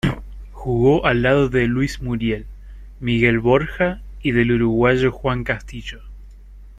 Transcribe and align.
Jugó 0.51 1.05
al 1.05 1.21
lado 1.21 1.47
Luis 1.51 2.01
Muriel, 2.01 2.47
Miguel 2.99 3.37
Borja 3.39 4.01
y 4.23 4.31
del 4.31 4.53
uruguayo 4.53 5.11
Juan 5.11 5.43
Castillo. 5.43 6.01